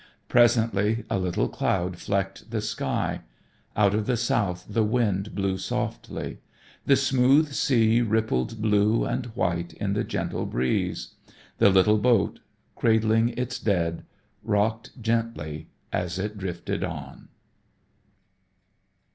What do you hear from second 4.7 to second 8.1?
wind blew softly. The smooth sea